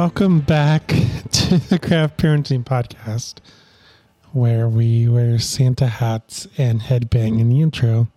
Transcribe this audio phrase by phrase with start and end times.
[0.00, 0.86] Welcome back
[1.30, 3.34] to the Craft Parenting Podcast,
[4.32, 8.08] where we wear Santa hats and headbang in the intro.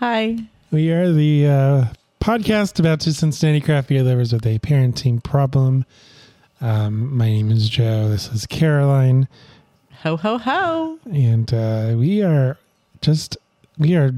[0.00, 0.38] Hi.
[0.72, 1.84] We are the uh,
[2.20, 5.84] podcast about two Cincinnati craft beer lovers with a parenting problem.
[6.60, 8.08] Um, my name is Joe.
[8.08, 9.28] This is Caroline,
[10.02, 10.98] Ho, ho, ho.
[11.08, 12.58] and uh, we are
[13.00, 13.36] just
[13.78, 14.10] we are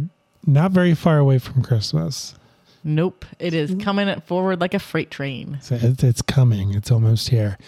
[0.47, 2.35] not very far away from Christmas.
[2.85, 3.25] Nope.
[3.39, 5.59] It is coming forward like a freight train.
[5.63, 6.75] So it's, it's coming.
[6.75, 7.59] It's almost here.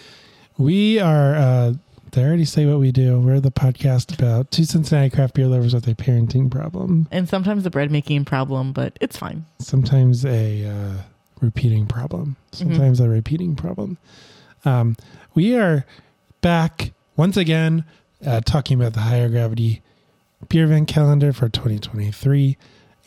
[0.57, 1.35] We are.
[1.35, 1.73] Uh,
[2.15, 3.19] I already say what we do?
[3.19, 7.07] We're the podcast about two Cincinnati craft beer lovers with a parenting problem.
[7.11, 9.45] And sometimes a bread making problem, but it's fine.
[9.59, 10.93] Sometimes a uh,
[11.41, 12.35] repeating problem.
[12.53, 13.99] Sometimes a repeating problem.
[14.65, 14.95] Um,
[15.35, 15.85] we are
[16.41, 17.85] back once again
[18.25, 19.83] uh, talking about the higher gravity
[20.47, 22.57] Beervent calendar for 2023.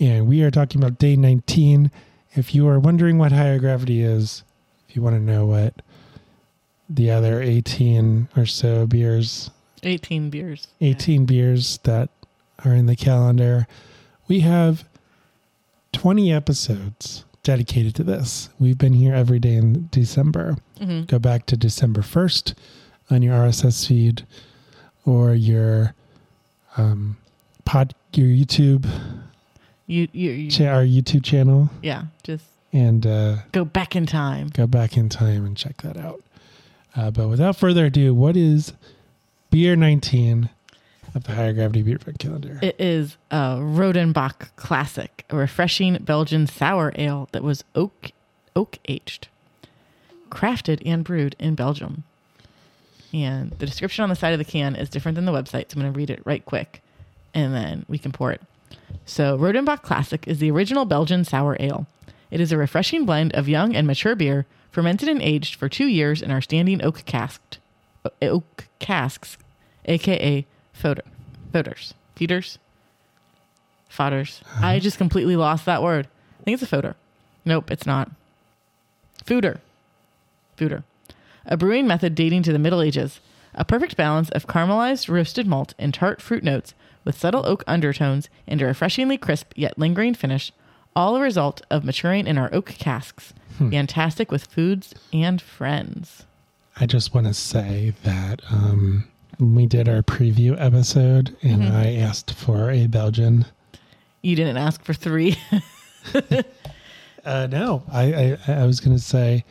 [0.01, 1.91] And we are talking about day 19.
[2.33, 4.43] If you are wondering what higher gravity is,
[4.89, 5.83] if you want to know what
[6.89, 9.51] the other 18 or so beers
[9.83, 10.69] 18 beers.
[10.81, 12.11] 18 beers that
[12.65, 13.67] are in the calendar.
[14.29, 14.85] We have
[15.93, 18.51] 20 episodes dedicated to this.
[18.59, 20.57] We've been here every day in December.
[20.79, 22.55] hmm Go back to December 1st
[23.11, 24.27] on your RSS feed
[25.07, 25.95] or your
[26.77, 27.17] um,
[27.65, 28.87] pod, your YouTube,
[29.91, 34.47] You, you, you our YouTube channel, yeah, just and uh, go back in time.
[34.51, 36.23] go back in time and check that out.
[36.95, 38.73] Uh, but without further ado, what is
[39.51, 40.49] beer 19
[41.13, 42.61] of the higher gravity Beervent calendar?
[42.63, 48.13] It is a Rodenbach classic, a refreshing Belgian sour ale that was oak
[48.55, 49.27] oak aged,
[50.31, 52.05] crafted and brewed in Belgium.
[53.13, 55.75] And the description on the side of the can is different than the website, so
[55.75, 56.81] I'm going to read it right quick,
[57.35, 58.41] and then we can pour it.
[59.11, 61.89] So, Rodenbach Classic is the original Belgian sour ale.
[62.31, 65.89] It is a refreshing blend of young and mature beer, fermented and aged for two
[65.89, 67.59] years in our standing oak casked
[68.23, 69.37] oak casks,
[69.87, 71.03] aka fodder,
[71.53, 72.61] fodders, feeders,
[73.91, 74.43] fodders.
[74.63, 76.07] I just completely lost that word.
[76.39, 76.95] I think it's a fodder.
[77.45, 78.13] Nope, it's not.
[79.27, 79.59] Fooder.
[80.57, 80.85] Fooder.
[81.47, 83.19] A brewing method dating to the Middle Ages.
[83.55, 86.75] A perfect balance of caramelized roasted malt and tart fruit notes
[87.05, 90.53] with subtle oak undertones and a refreshingly crisp yet lingering finish,
[90.95, 93.33] all a result of maturing in our oak casks.
[93.59, 96.25] Fantastic with foods and friends.
[96.79, 99.07] I just want to say that um,
[99.39, 101.77] we did our preview episode and Mm-hmm.
[101.77, 103.45] I asked for a Belgian.
[104.23, 105.37] You didn't ask for three.
[107.23, 109.45] Uh, no, I, I, I was going to say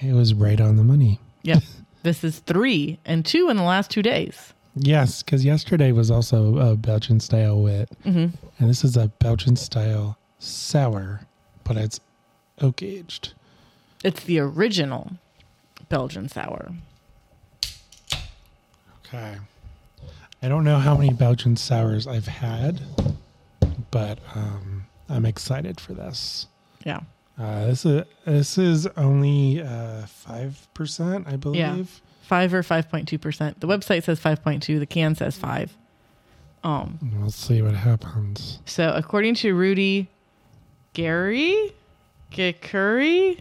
[0.00, 1.20] it was right on the money.
[1.42, 1.62] Yep.
[2.06, 4.54] this is three and two in the last two days.
[4.76, 7.90] Yes, because yesterday was also a Belgian style wit.
[8.04, 8.36] Mm-hmm.
[8.58, 11.22] And this is a Belgian style sour,
[11.64, 11.98] but it's
[12.60, 13.34] oak aged.
[14.04, 15.12] It's the original
[15.88, 16.70] Belgian sour.
[19.06, 19.36] Okay.
[20.42, 22.80] I don't know how many Belgian sours I've had,
[23.90, 26.46] but um, I'm excited for this.
[26.84, 27.00] Yeah.
[27.38, 31.58] Uh, this is this is only uh, five percent, I believe.
[31.58, 31.84] Yeah.
[32.22, 33.60] Five or five point two percent.
[33.60, 34.78] The website says five point two.
[34.78, 35.76] The can says five.
[36.64, 36.98] Um.
[37.18, 38.60] We'll see what happens.
[38.64, 40.08] So according to Rudy
[40.94, 41.72] Gary
[42.32, 43.40] Gakuri,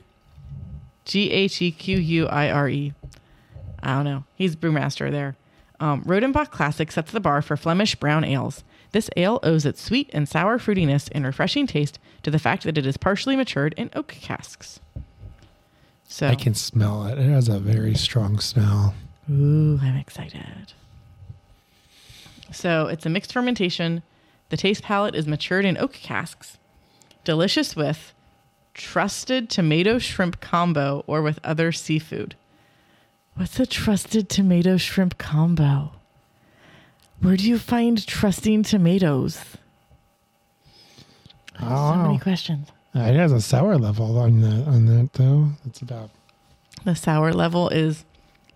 [1.06, 2.94] G H E Q U I R E.
[3.82, 4.24] I don't know.
[4.36, 5.36] He's brewmaster there.
[5.80, 8.64] Um, Rodenbach Classic sets the bar for Flemish brown ales.
[8.96, 12.78] This ale owes its sweet and sour fruitiness and refreshing taste to the fact that
[12.78, 14.80] it is partially matured in oak casks.
[16.08, 17.20] So, I can smell it.
[17.20, 18.96] It has a very strong smell.
[19.30, 20.72] Ooh, I'm excited.
[22.54, 24.02] So it's a mixed fermentation.
[24.48, 26.58] The taste palate is matured in oak casks.
[27.26, 28.14] Delicious with
[28.74, 32.36] trusted tomato shrimp combo or with other seafood.
[33.34, 35.92] What's a trusted tomato shrimp combo?
[37.22, 39.36] Where do you find trusting tomatoes?
[41.60, 41.66] So
[41.96, 42.68] many Oh, questions.
[42.94, 45.50] it has a sour level on that on that though.
[45.66, 46.10] It's about
[46.84, 48.04] The sour level is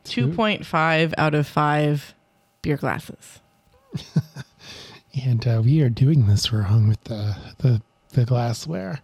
[0.06, 2.14] 2.5 out of 5
[2.62, 3.40] beer glasses.
[5.26, 7.82] and uh, we are doing this wrong with the the
[8.14, 9.00] the glassware,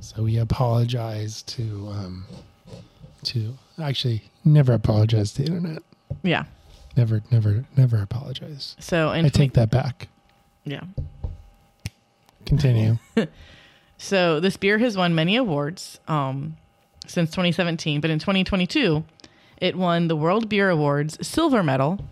[0.00, 2.24] so we apologize to um
[3.24, 5.82] to actually never apologize to the internet.
[6.22, 6.44] Yeah.
[6.96, 8.76] Never, never, never apologize.
[8.78, 10.08] So I take that back.
[10.64, 10.82] yeah.
[12.44, 12.98] Continue.
[14.02, 16.56] So this beer has won many awards um,
[17.06, 19.04] since 2017, but in 2022,
[19.58, 22.04] it won the World Beer Awards silver medal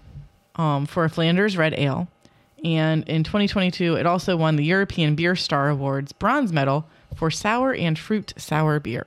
[0.54, 2.06] um, for a Flanders Red Ale,
[2.62, 6.86] and in 2022, it also won the European Beer Star Awards bronze medal
[7.16, 9.06] for sour and fruit sour beer.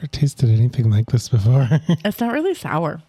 [0.00, 1.68] Never tasted anything like this before.
[2.04, 3.02] It's not really sour.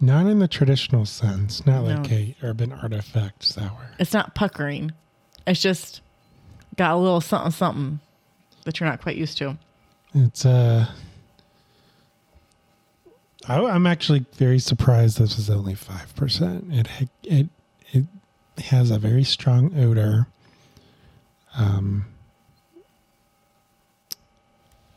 [0.00, 1.66] not in the traditional sense.
[1.66, 3.90] Not like a urban artifact sour.
[3.98, 4.92] It's not puckering.
[5.46, 6.00] It's just
[6.76, 8.00] got a little something something
[8.64, 9.58] that you're not quite used to.
[10.14, 10.86] It's uh
[13.48, 16.66] I, I'm actually very surprised this is only five percent.
[16.70, 16.88] It
[17.24, 17.48] it
[17.92, 18.06] it
[18.64, 20.26] has a very strong odor.
[21.54, 22.06] Um,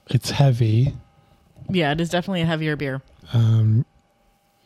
[0.10, 0.94] it's heavy,
[1.70, 3.02] Yeah, it is definitely a heavier beer.
[3.34, 3.86] um,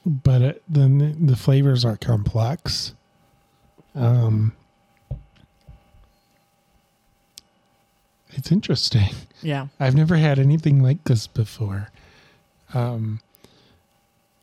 [0.06, 2.94] but it, then the flavors are complex.
[3.96, 4.54] Um,
[8.32, 9.10] it's interesting.
[9.42, 9.68] Yeah.
[9.80, 11.90] I've never had anything like this before.
[12.74, 13.20] Um,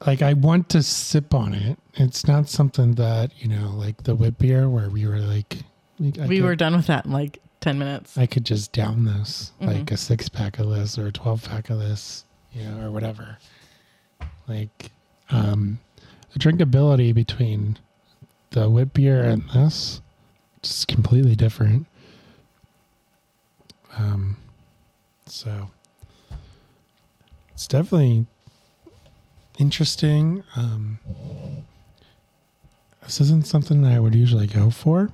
[0.06, 1.78] like I want to sip on it.
[1.94, 5.58] It's not something that you know, like the whip beer, where we were like,
[5.98, 8.16] like, we could, were done with that in like 10 minutes.
[8.16, 9.66] I could just down this Mhm.
[9.66, 12.92] like a six pack of this or a twelve pack of this, you know, or
[12.92, 13.38] whatever.
[14.46, 14.92] Like,
[15.30, 15.80] um,
[16.32, 17.76] the drinkability between
[18.50, 20.00] the whip beer and this
[20.62, 21.88] just completely different.
[23.98, 24.36] Um,
[25.26, 25.69] so
[27.52, 28.26] it's definitely
[29.58, 30.44] interesting.
[30.54, 31.00] Um,
[33.02, 35.10] this isn't something I would usually go for.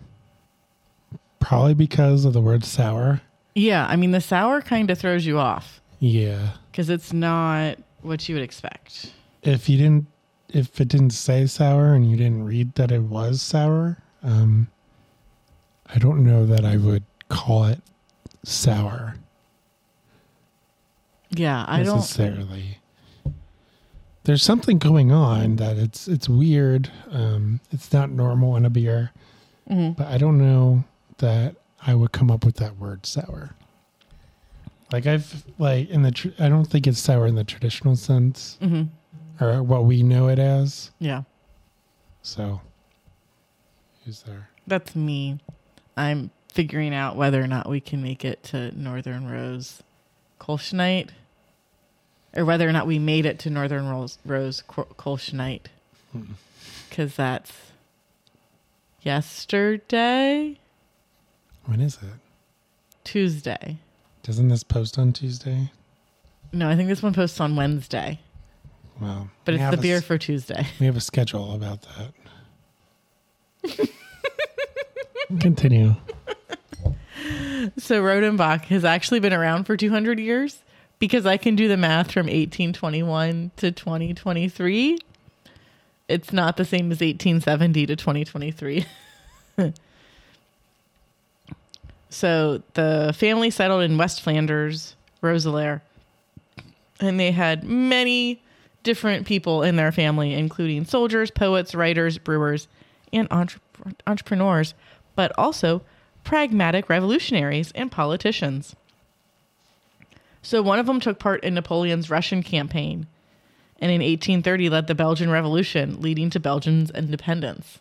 [1.42, 3.20] Probably because of the word sour.
[3.54, 3.86] Yeah.
[3.86, 6.50] I mean, the sour kind of throws you off Yeah.
[6.70, 9.12] because it's not what you would expect.
[9.42, 10.06] If you didn't,
[10.48, 14.68] if it didn't say sour and you didn't read that it was sour, um,
[15.86, 17.80] I don't know that I would call it
[18.44, 19.16] sour
[21.30, 21.64] Yeah.
[21.66, 21.96] I don't.
[21.96, 22.78] necessarily.
[24.24, 26.90] There's something going on that it's it's weird.
[27.10, 29.10] Um, it's not normal in a beer,
[29.68, 29.96] Mhm.
[29.96, 30.84] but I don't know
[31.18, 31.56] that
[31.86, 33.54] I would come up with that word sour.
[34.92, 38.58] Like I've like in the tr- I don't think it's sour in the traditional sense
[38.60, 38.88] Mhm.
[39.40, 40.90] or what we know it as.
[40.98, 41.22] Yeah.
[42.22, 42.60] So,
[44.04, 44.48] who's there?
[44.66, 45.40] That's me.
[45.96, 49.82] I'm figuring out whether or not we can make it to Northern Row's
[50.38, 51.08] Kolschnite
[52.34, 55.66] or whether or not we made it to Northern Row, Rose Ko- Kolschnite
[56.12, 56.32] Hmm.
[56.88, 57.52] because that's
[59.02, 60.58] yesterday,
[61.66, 62.08] When is it?
[63.04, 63.78] Tuesday.
[64.22, 65.70] Doesn't this post on Tuesday?
[66.52, 68.20] No, I think this one posts on Wednesday,
[69.00, 70.66] Well, but we it's the beer s- for Tuesday.
[70.78, 71.84] we have a schedule about
[73.64, 73.88] that.
[75.40, 75.94] Continue.
[77.78, 80.58] So Rodenbach has actually been around for 200 years
[80.98, 84.98] because I can do the math from 1821 to 2023.
[86.08, 88.84] It's not the same as 1870 to 2023.
[92.12, 95.80] so the family settled in West Flanders, Roeselare,
[97.00, 98.42] and they had many
[98.82, 102.68] different people in their family, including soldiers, poets, writers, brewers,
[103.12, 103.60] and entre-
[104.06, 104.74] entrepreneurs,
[105.14, 105.82] but also
[106.24, 108.76] pragmatic revolutionaries and politicians.
[110.42, 113.06] So one of them took part in Napoleon's Russian campaign
[113.80, 117.80] and in 1830 led the Belgian Revolution, leading to Belgium's independence.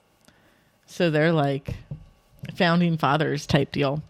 [0.87, 1.75] So they're like
[2.55, 4.01] founding fathers type deal.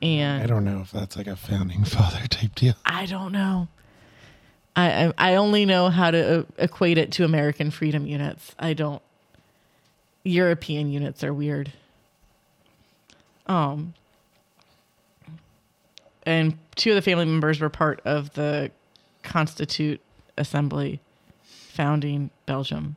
[0.00, 2.74] And I don't know if that's like a founding father type deal.
[2.84, 3.68] I don't know.
[4.76, 8.54] I I, I only know how to uh, equate it to American freedom units.
[8.58, 9.02] I don't.
[10.24, 11.72] European units are weird.
[13.46, 13.94] Um.
[16.24, 18.70] And two of the family members were part of the
[19.22, 20.00] Constitute
[20.36, 21.00] Assembly
[21.42, 22.96] founding Belgium.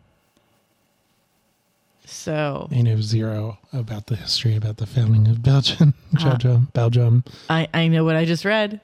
[2.11, 5.93] So I know zero about the history about the founding of Belgium.
[6.19, 6.67] Uh, Belgium.
[6.73, 7.23] Belgium.
[7.49, 8.81] I, I know what I just read,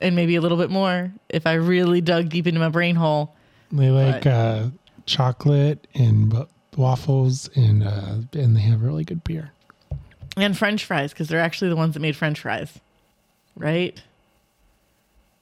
[0.00, 3.34] and maybe a little bit more if I really dug deep into my brain hole.
[3.72, 4.66] They like but- uh,
[5.06, 9.52] chocolate and waffles, and uh, and they have really good beer.
[10.36, 12.78] and french fries because they're actually the ones that made french fries
[13.56, 14.02] right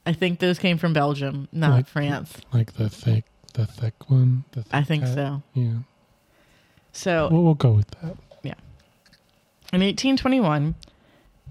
[0.06, 3.24] i think those came from belgium not Like- france Like the thick,
[3.54, 4.44] the thick one.
[4.52, 5.78] The thick i think so Yeah.
[6.94, 8.16] So Well, we'll go with that.
[8.42, 8.54] Yeah.
[9.72, 10.74] In 1821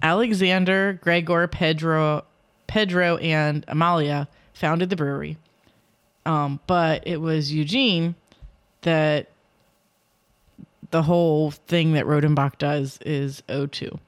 [0.02, 2.24] alexander gregor pedro
[2.66, 5.38] pedro and amalia founded the brewery
[6.26, 8.14] um, but it was eugene
[8.82, 9.28] that
[10.90, 13.98] the whole thing that rodenbach does is O2.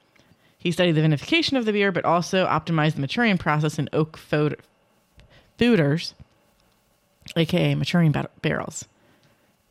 [0.57, 4.16] He studied the vinification of the beer, but also optimized the maturing process in oak
[4.16, 4.61] foed-
[5.59, 6.14] foeders,
[7.37, 8.85] aka maturing bar- barrels.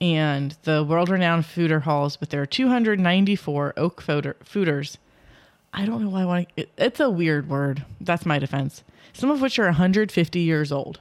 [0.01, 4.97] And the world renowned fooder halls with their 294 oak foeder- foeders,
[5.73, 6.61] I don't know why I want to.
[6.63, 7.85] It, it's a weird word.
[8.01, 8.83] That's my defense.
[9.13, 10.99] Some of which are 150 years old.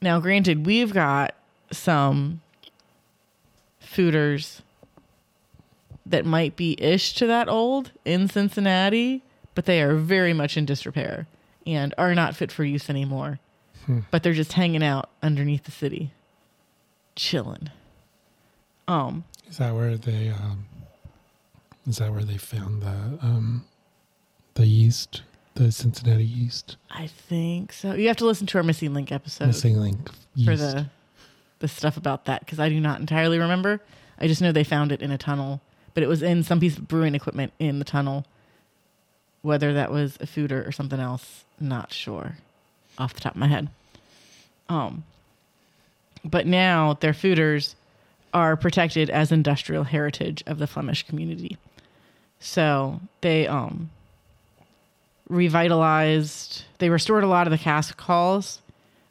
[0.00, 1.34] Now, granted, we've got
[1.70, 2.40] some
[3.80, 4.60] fooders
[6.04, 9.22] that might be ish to that old in Cincinnati,
[9.54, 11.26] but they are very much in disrepair
[11.66, 13.38] and are not fit for use anymore.
[13.86, 14.00] Hmm.
[14.10, 16.12] But they're just hanging out underneath the city,
[17.16, 17.70] chilling.
[18.88, 20.30] Um, Is that where they?
[20.30, 20.66] Um,
[21.86, 23.64] is that where they found the um,
[24.54, 25.22] the yeast,
[25.54, 27.94] the Cincinnati yeast, I think so.
[27.94, 30.48] You have to listen to our missing link episode missing link yeast?
[30.50, 30.86] for the
[31.58, 33.80] the stuff about that because I do not entirely remember.
[34.18, 35.60] I just know they found it in a tunnel,
[35.94, 38.24] but it was in some piece of brewing equipment in the tunnel.
[39.42, 42.36] Whether that was a fooder or something else, not sure,
[42.96, 43.70] off the top of my head.
[44.68, 45.02] Um,
[46.24, 47.74] but now their fooders
[48.34, 51.56] are protected as industrial heritage of the Flemish community.
[52.40, 53.90] So they um
[55.28, 58.60] revitalized, they restored a lot of the cask halls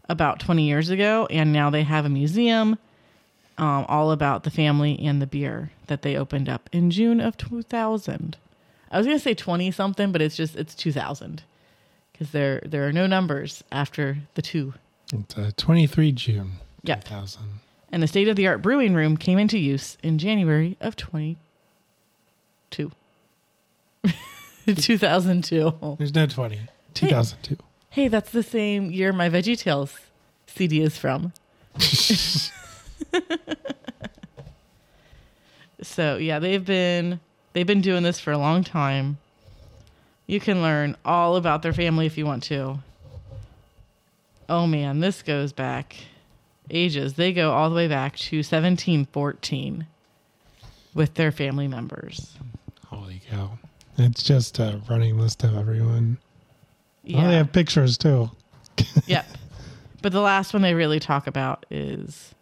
[0.08, 2.78] about 20 years ago, and now they have a museum
[3.58, 7.38] um, all about the family and the beer that they opened up in June of
[7.38, 8.38] 2000.
[8.92, 11.44] I was gonna say 20 something, but it's just it's 2000
[12.12, 14.74] because there there are no numbers after the two.
[15.14, 16.52] It's uh, 23 June
[16.84, 17.04] Yep.
[17.04, 17.42] 2000.
[17.92, 21.36] And the state of the art brewing room came into use in January of 22.
[24.66, 25.96] 2002.
[25.98, 26.60] There's no 20.
[26.94, 27.58] 2002.
[27.90, 29.98] Hey, that's the same year my Veggie Tales
[30.48, 31.34] CD is from.
[35.82, 37.20] so yeah, they've been
[37.54, 39.18] they've been doing this for a long time.
[40.28, 42.80] You can learn all about their family if you want to.
[44.48, 45.96] Oh man, this goes back
[46.72, 47.14] ages.
[47.14, 49.86] They go all the way back to 1714
[50.94, 52.36] with their family members.
[52.88, 53.58] Holy cow!
[53.98, 56.18] It's just a running list of everyone.
[57.04, 57.26] Yeah.
[57.26, 58.30] Oh, they have pictures too.
[59.06, 59.26] Yep.
[60.02, 62.34] But the last one they really talk about is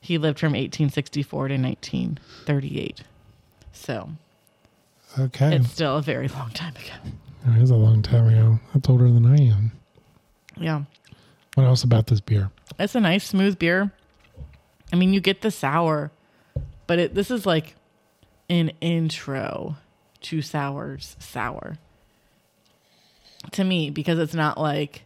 [0.00, 3.02] he lived from 1864 to 1938.
[3.72, 4.10] So
[5.18, 7.56] Okay, it's still a very long time ago.
[7.56, 8.58] it is a long time ago.
[8.74, 9.72] That's older than I am.
[10.56, 10.82] Yeah.
[11.54, 12.50] What else about this beer?
[12.78, 13.92] It's a nice smooth beer.
[14.92, 16.10] I mean, you get the sour,
[16.86, 17.74] but it this is like
[18.48, 19.76] an intro
[20.22, 21.78] to sours sour.
[23.52, 25.02] To me, because it's not like,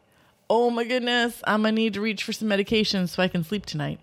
[0.50, 3.66] oh my goodness, I'm gonna need to reach for some medication so I can sleep
[3.66, 3.98] tonight.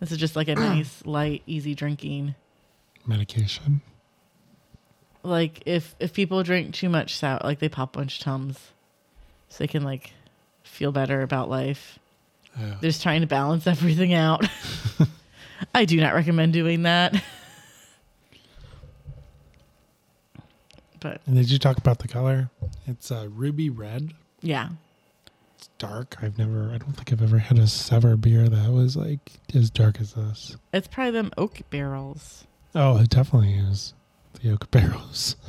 [0.00, 2.34] This is just like a nice, light, easy drinking.
[3.06, 3.80] Medication.
[5.22, 8.58] Like if if people drink too much sour, like they pop a bunch of tums,
[9.48, 10.12] so they can like
[10.62, 11.98] feel better about life.
[12.58, 12.74] Yeah.
[12.80, 14.44] They're just trying to balance everything out.
[15.74, 17.22] I do not recommend doing that.
[21.00, 22.50] but And did you talk about the color?
[22.86, 24.12] It's uh, ruby red.
[24.42, 24.70] yeah,
[25.58, 26.16] It's dark.
[26.22, 26.70] I've never.
[26.74, 30.14] I don't think I've ever had a sour beer that was like as dark as
[30.14, 30.56] this.
[30.72, 32.44] it's probably them oak barrels.
[32.74, 33.94] Oh, it definitely is
[34.42, 35.36] the oak barrels.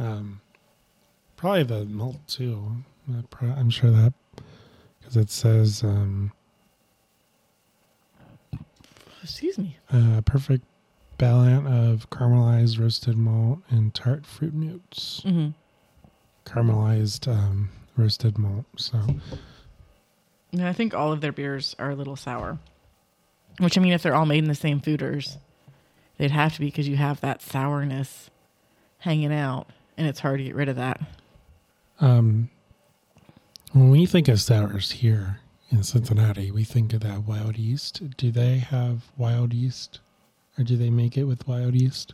[0.00, 0.40] Um,
[1.34, 2.84] probably the malt too.
[3.40, 4.12] I'm sure that
[5.00, 6.32] because it says um,
[9.22, 9.76] Excuse me.
[9.92, 10.64] uh, perfect
[11.18, 15.22] balance of caramelized roasted malt and tart fruit notes.
[15.24, 15.48] hmm
[16.44, 18.64] Caramelized um, roasted malt.
[18.76, 18.98] So
[20.52, 22.58] And I think all of their beers are a little sour.
[23.58, 25.36] Which I mean, if they're all made in the same fooders,
[26.16, 28.30] they'd have to be because you have that sourness
[28.98, 31.00] hanging out, and it's hard to get rid of that.
[32.00, 32.48] um,
[33.72, 38.16] when we think of sours here in Cincinnati, we think of that wild yeast.
[38.16, 40.00] Do they have wild yeast,
[40.58, 42.12] or do they make it with wild yeast?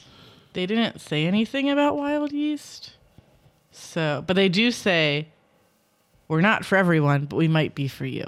[0.52, 2.94] They didn't say anything about wild yeast.
[3.70, 5.28] So, but they do say
[6.28, 8.26] we're not for everyone, but we might be for you.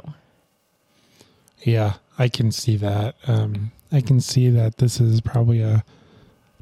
[1.62, 3.16] Yeah, I can see that.
[3.26, 5.84] Um, I can see that this is probably a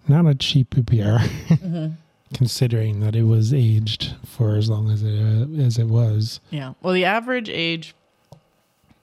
[0.06, 1.18] not a cheap beer,
[2.34, 6.40] considering that it was aged for as long as it uh, as it was.
[6.50, 6.74] Yeah.
[6.82, 7.94] Well, the average age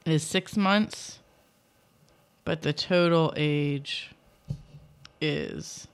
[0.05, 1.19] is six months,
[2.43, 4.11] but the total age
[5.19, 5.87] is,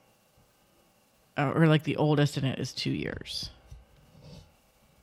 [1.38, 3.50] uh, or like the oldest in it is two years.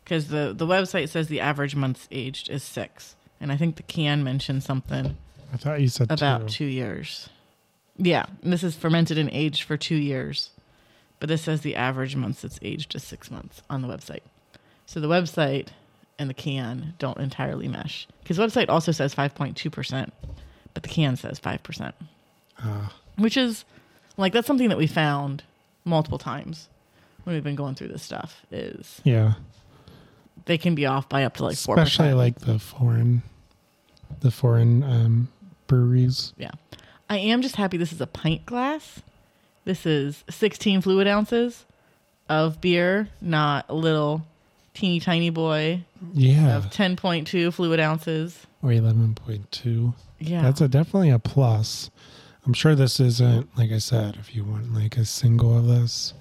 [0.03, 3.17] Because the, the website says the average months aged is six.
[3.41, 5.17] And I think the can mentioned something
[5.53, 6.49] I thought you said about two.
[6.49, 7.29] two years.
[7.97, 8.27] Yeah.
[8.43, 10.51] This is fermented and aged for two years.
[11.25, 14.21] But this says the average months it's aged is six months on the website.
[14.85, 15.69] So the website
[16.19, 18.07] and the can don't entirely mesh.
[18.23, 20.11] Because website also says 5.2%,
[20.75, 21.93] but the can says 5%,
[22.63, 23.65] Uh, which is
[24.19, 25.45] like that's something that we found
[25.87, 26.69] multiple times
[27.23, 29.33] when we've been going through this stuff is Yeah.
[30.45, 32.19] they can be off by up to like four Especially percent.
[32.19, 33.23] like the foreign,
[34.21, 35.29] the foreign um,
[35.69, 36.35] breweries.
[36.37, 36.51] Yeah.
[37.09, 39.01] I am just happy this is a pint glass.
[39.65, 41.65] This is 16 fluid ounces
[42.29, 44.27] of beer, not a little
[44.75, 46.57] teeny tiny boy Yeah.
[46.57, 48.47] of 10.2 fluid ounces.
[48.63, 49.95] Or 11.2.
[50.19, 50.43] Yeah.
[50.43, 51.91] That's a definitely a plus.
[52.47, 56.13] I'm sure this isn't, like I said, if you want like a single of this,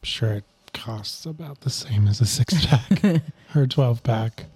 [0.00, 3.02] I'm sure it costs about the same as a six pack
[3.54, 4.46] or 12 pack,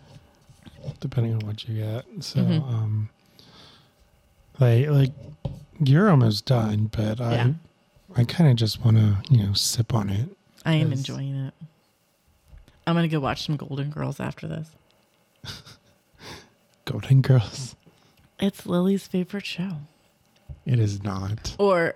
[1.01, 2.05] depending on what you get.
[2.21, 2.63] So, Mhm.
[2.73, 3.09] um,
[4.59, 5.13] like, like
[5.83, 7.27] you're almost done, but Yeah.
[7.49, 7.55] I,
[8.17, 10.29] I kind of just want to, you know, sip on it.
[10.65, 11.55] I am enjoying it.
[12.87, 14.71] I'm going to go watch some Golden Girls after this.
[16.85, 17.77] Golden Girls.
[18.41, 19.77] It's Lily's favorite show.
[20.67, 21.55] It is not.
[21.59, 21.95] Or,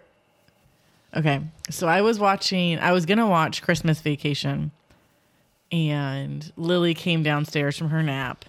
[1.14, 1.40] okay,
[1.70, 4.70] so I was watching, I was going to watch Christmas Vacation,
[5.72, 8.44] and Lily came downstairs from her nap.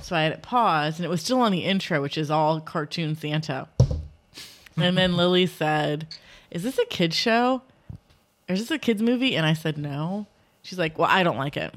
[0.00, 2.60] So I had it paused, and it was still on the intro, which is all
[2.60, 3.68] cartoon Santa.
[4.76, 6.06] And then Lily said,
[6.56, 7.60] Is this a kid's show?
[8.48, 9.36] Or is this a kid's movie?
[9.36, 10.26] And I said, No.
[10.62, 11.74] She's like, Well, I don't like it.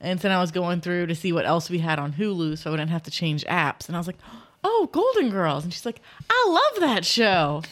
[0.00, 2.68] And then I was going through to see what else we had on Hulu so
[2.68, 3.86] I wouldn't have to change apps.
[3.86, 4.18] And I was like,
[4.64, 5.62] Oh, Golden Girls.
[5.62, 7.62] And she's like, I love that show.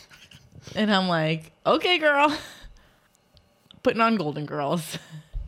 [0.77, 2.39] And I'm like, Okay, girl.
[3.83, 4.99] Putting on Golden Girls.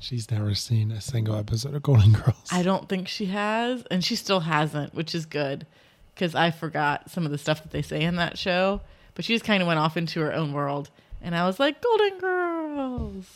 [0.01, 2.49] She's never seen a single episode of Golden Girls.
[2.51, 5.65] I don't think she has, and she still hasn't, which is good
[6.13, 8.81] because I forgot some of the stuff that they say in that show.
[9.15, 10.91] But she just kind of went off into her own world,
[11.21, 13.27] and I was like, "Golden Girls,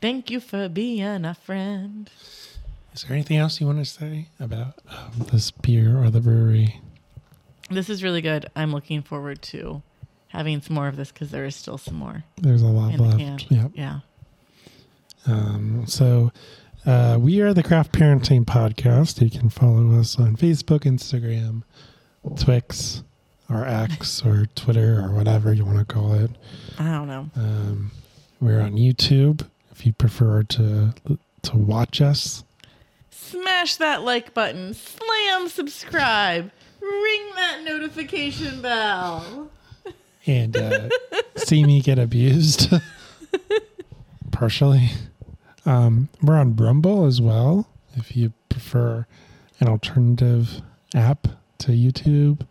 [0.00, 2.10] thank you for being a friend."
[2.94, 6.80] Is there anything else you want to say about um, this beer or the brewery?
[7.70, 8.46] This is really good.
[8.56, 9.82] I'm looking forward to
[10.28, 13.02] having some more of this because there is still some more There's a lot the
[13.02, 13.50] left.
[13.50, 13.72] Yep.
[13.74, 14.00] Yeah.
[15.26, 16.32] Um, so
[16.86, 19.20] uh, we are the Craft Parenting Podcast.
[19.20, 21.64] You can follow us on Facebook, Instagram,
[22.38, 23.02] Twix,
[23.48, 26.30] or X, or Twitter, or whatever you want to call it.
[26.78, 27.30] I don't know.
[27.36, 27.90] Um,
[28.40, 30.94] we're on YouTube if you prefer to
[31.42, 32.44] to watch us.
[33.10, 34.74] Smash that like button.
[34.74, 36.50] Slam subscribe.
[36.80, 39.50] Ring that notification bell.
[40.26, 40.88] and uh,
[41.36, 42.72] see me get abused
[44.30, 44.90] partially.
[45.64, 49.06] Um, we're on Rumble as well if you prefer
[49.60, 50.60] an alternative
[50.94, 51.26] app
[51.58, 52.46] to YouTube.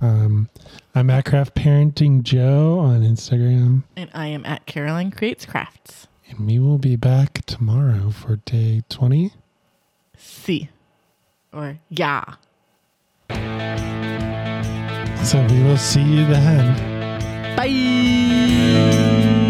[0.00, 0.48] Um,
[0.94, 6.06] I'm at Craft Parenting Joe on Instagram, And I am at Caroline Creates Crafts.
[6.28, 9.32] and we will be back tomorrow for day 20.
[10.16, 10.68] C.
[11.52, 12.34] Or yeah.
[15.24, 17.56] So we will see you then.
[17.56, 19.42] Bye.